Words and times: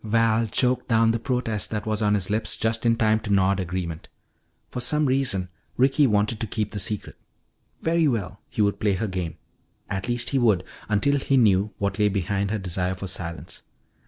Val 0.03 0.47
choked 0.47 0.87
down 0.87 1.11
the 1.11 1.19
protest 1.19 1.69
that 1.69 1.85
was 1.85 2.01
on 2.01 2.15
his 2.15 2.31
lips 2.31 2.57
just 2.57 2.87
in 2.87 2.95
time 2.95 3.19
to 3.19 3.31
nod 3.31 3.59
agreement. 3.59 4.07
For 4.71 4.79
some 4.79 5.05
reason 5.05 5.49
Ricky 5.77 6.07
wanted 6.07 6.39
to 6.39 6.47
keep 6.47 6.71
the 6.71 6.79
secret. 6.79 7.15
Very 7.83 8.07
well, 8.07 8.41
he 8.49 8.63
would 8.63 8.79
play 8.79 8.93
her 8.93 9.05
game. 9.07 9.37
At 9.91 10.07
least 10.07 10.31
he 10.31 10.39
would 10.39 10.63
until 10.89 11.19
he 11.19 11.37
knew 11.37 11.69
what 11.77 11.99
lay 11.99 12.09
behind 12.09 12.49
her 12.49 12.57
desire 12.57 12.95
for 12.95 13.05
silence. 13.05 13.61